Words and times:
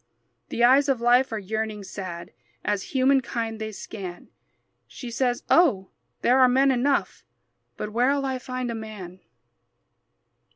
The 0.49 0.63
eyes 0.63 0.89
of 0.89 0.99
life 0.99 1.31
are 1.31 1.37
yearning, 1.37 1.83
sad, 1.83 2.33
As 2.65 2.81
humankind 2.97 3.61
they 3.61 3.71
scan. 3.71 4.29
She 4.87 5.11
says, 5.11 5.43
"Oh, 5.47 5.89
there 6.23 6.39
are 6.39 6.49
men 6.49 6.71
enough, 6.71 7.23
But 7.77 7.93
where'll 7.93 8.25
I 8.25 8.39
find 8.39 8.71
a 8.71 8.73
man?" 8.75 9.19